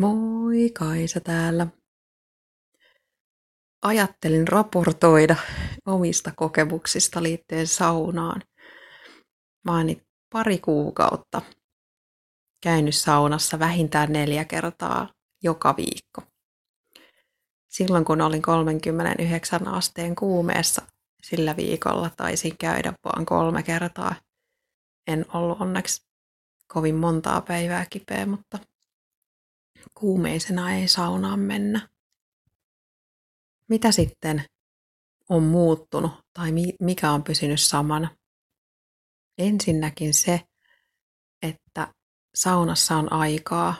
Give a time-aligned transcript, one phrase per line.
[0.00, 1.66] Moi, Kaisa täällä.
[3.82, 5.36] Ajattelin raportoida
[5.86, 8.42] omista kokemuksista liittyen saunaan.
[9.64, 10.02] Mä oon nyt
[10.32, 11.42] pari kuukautta
[12.62, 15.08] käynyt saunassa vähintään neljä kertaa
[15.42, 16.22] joka viikko.
[17.68, 20.82] Silloin kun olin 39 asteen kuumeessa
[21.22, 24.14] sillä viikolla taisin käydä vaan kolme kertaa.
[25.06, 26.06] En ollut onneksi
[26.72, 28.58] kovin montaa päivää kipeä, mutta
[29.94, 31.88] kuumeisena ei saunaan mennä.
[33.68, 34.44] Mitä sitten
[35.28, 38.16] on muuttunut tai mikä on pysynyt samana?
[39.38, 40.40] Ensinnäkin se,
[41.42, 41.94] että
[42.34, 43.74] saunassa on aikaa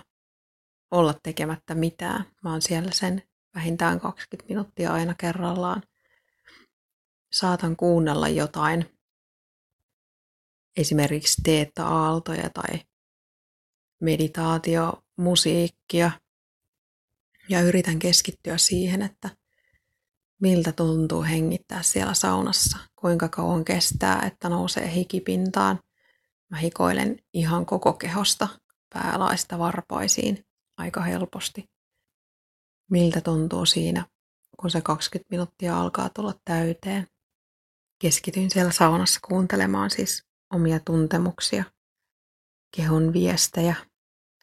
[0.91, 2.25] olla tekemättä mitään.
[2.43, 3.23] Mä oon siellä sen
[3.55, 5.83] vähintään 20 minuuttia aina kerrallaan.
[7.33, 8.99] Saatan kuunnella jotain,
[10.77, 12.81] esimerkiksi teetta-aaltoja tai
[14.01, 16.11] meditaatiomusiikkia
[17.49, 19.31] ja yritän keskittyä siihen, että
[20.41, 25.81] miltä tuntuu hengittää siellä saunassa, kuinka kauan kestää, että nousee hikipintaan.
[26.51, 28.49] Mä hikoilen ihan koko kehosta
[28.95, 30.45] päälaista varpaisiin
[30.77, 31.71] aika helposti.
[32.91, 34.07] Miltä tuntuu siinä,
[34.61, 37.07] kun se 20 minuuttia alkaa tulla täyteen.
[37.99, 41.65] Keskityin siellä saunassa kuuntelemaan siis omia tuntemuksia,
[42.77, 43.77] kehon viestejä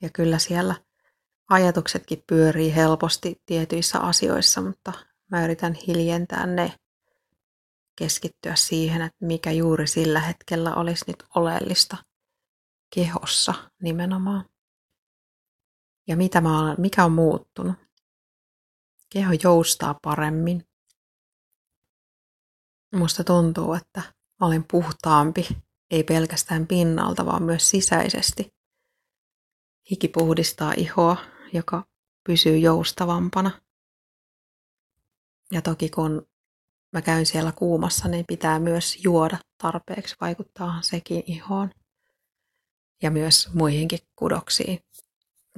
[0.02, 0.76] ja kyllä siellä
[1.50, 4.94] ajatuksetkin pyörii helposti tietyissä asioissa, mutta
[5.32, 6.74] mä yritän hiljentää ne,
[7.98, 11.98] keskittyä siihen, että mikä juuri sillä hetkellä olisi nyt oleellista
[12.96, 14.46] kehossa nimenomaan.
[16.08, 17.76] Ja mitä mä olen, mikä on muuttunut.
[19.10, 20.68] Keho joustaa paremmin.
[22.96, 24.02] Musta tuntuu, että
[24.40, 25.48] mä olen puhtaampi,
[25.92, 28.57] ei pelkästään pinnalta, vaan myös sisäisesti.
[29.92, 31.18] Hiki puhdistaa ihoa,
[31.54, 31.84] joka
[32.24, 33.62] pysyy joustavampana.
[35.52, 36.28] Ja toki kun
[36.94, 41.72] mä käyn siellä kuumassa, niin pitää myös juoda tarpeeksi, vaikuttaa sekin ihoon.
[43.04, 44.80] Ja myös muihinkin kudoksiin,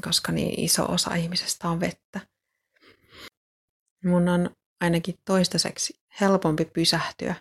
[0.03, 2.19] koska niin iso osa ihmisestä on vettä.
[4.05, 7.35] Mun on ainakin toistaiseksi helpompi pysähtyä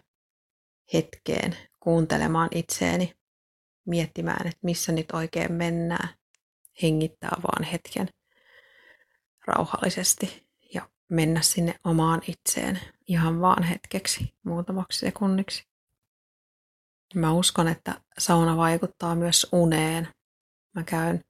[0.92, 3.14] hetkeen kuuntelemaan itseeni,
[3.86, 6.08] miettimään, että missä nyt oikein mennään,
[6.82, 8.08] hengittää vaan hetken
[9.46, 15.62] rauhallisesti ja mennä sinne omaan itseen ihan vaan hetkeksi, muutamaksi sekunniksi.
[17.14, 20.08] Mä uskon, että sauna vaikuttaa myös uneen.
[20.74, 21.20] Mä käyn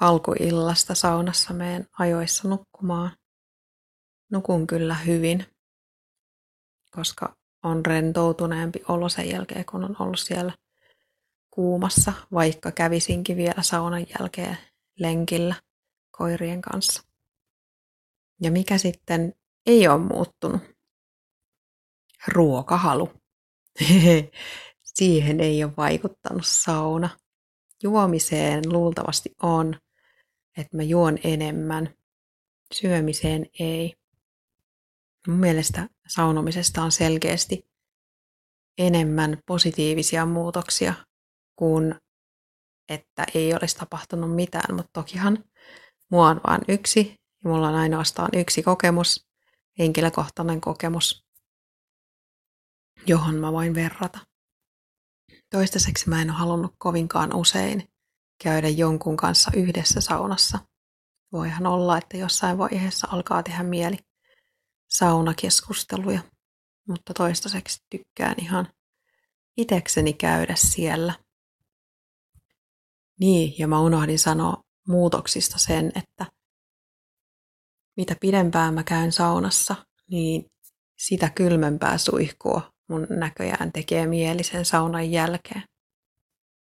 [0.00, 3.16] alkuillasta saunassa meidän ajoissa nukkumaan.
[4.32, 5.46] Nukun kyllä hyvin,
[6.90, 10.52] koska on rentoutuneempi olo sen jälkeen, kun on ollut siellä
[11.58, 14.58] kuumassa, vaikka kävisinkin vielä saunan jälkeen
[14.98, 15.54] lenkillä
[16.10, 17.02] koirien kanssa.
[18.42, 19.34] Ja mikä sitten
[19.66, 20.62] ei ole muuttunut?
[22.28, 23.12] Ruokahalu.
[24.94, 27.08] Siihen ei ole vaikuttanut sauna.
[27.82, 29.74] Juomiseen luultavasti on,
[30.56, 31.94] että mä juon enemmän.
[32.74, 33.94] Syömiseen ei.
[35.26, 37.66] Mun mielestä saunomisesta on selkeästi
[38.78, 41.07] enemmän positiivisia muutoksia
[41.58, 41.94] kuin
[42.88, 45.44] että ei olisi tapahtunut mitään, mutta tokihan
[46.10, 47.14] mua on vain yksi
[47.44, 49.26] ja mulla on ainoastaan yksi kokemus,
[49.78, 51.24] henkilökohtainen kokemus,
[53.06, 54.18] johon mä voin verrata.
[55.50, 57.88] Toistaiseksi mä en ole halunnut kovinkaan usein
[58.42, 60.58] käydä jonkun kanssa yhdessä saunassa.
[61.32, 63.96] Voihan olla, että jossain vaiheessa alkaa tehdä mieli
[64.88, 66.20] saunakeskusteluja,
[66.88, 68.68] mutta toistaiseksi tykkään ihan
[69.56, 71.14] itekseni käydä siellä.
[73.20, 76.26] Niin, ja mä unohdin sanoa muutoksista sen, että
[77.96, 79.74] mitä pidempään mä käyn saunassa,
[80.10, 80.46] niin
[80.98, 85.62] sitä kylmempää suihkua mun näköjään tekee mielisen saunan jälkeen.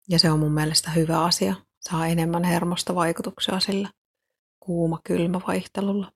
[0.09, 1.55] Ja se on mun mielestä hyvä asia.
[1.81, 3.91] Saa enemmän hermostovaikutuksia sillä
[4.61, 6.13] kuuma-kylmä vaihtelulla.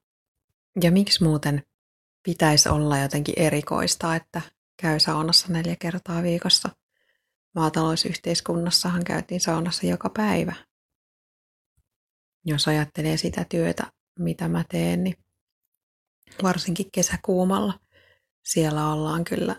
[0.82, 1.62] Ja miksi muuten
[2.22, 4.42] pitäisi olla jotenkin erikoista, että
[4.82, 6.68] käy saunassa neljä kertaa viikossa.
[7.54, 10.54] Maatalousyhteiskunnassahan käytiin saunassa joka päivä.
[12.44, 15.16] Jos ajattelee sitä työtä, mitä mä teen, niin
[16.42, 17.80] varsinkin kesäkuumalla
[18.44, 19.56] siellä ollaan kyllä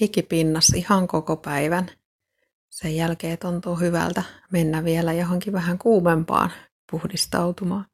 [0.00, 1.90] hikipinnassa ihan koko päivän.
[2.70, 4.22] Sen jälkeen tuntuu hyvältä
[4.52, 6.52] mennä vielä johonkin vähän kuumempaan
[6.90, 7.86] puhdistautumaan.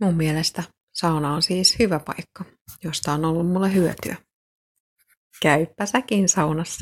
[0.00, 0.62] Mun mielestä
[0.92, 2.44] Sauna on siis hyvä paikka,
[2.84, 4.16] josta on ollut mulle hyötyä.
[5.42, 6.78] Käypä säkin saunassa.